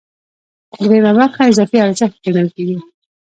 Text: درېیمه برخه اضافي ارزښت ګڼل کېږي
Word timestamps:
درېیمه 0.81 1.11
برخه 1.17 1.41
اضافي 1.51 1.77
ارزښت 1.85 2.17
ګڼل 2.25 2.47
کېږي 2.55 2.77